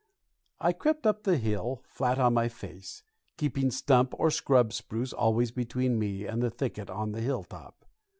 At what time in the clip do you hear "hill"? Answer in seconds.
1.37-1.83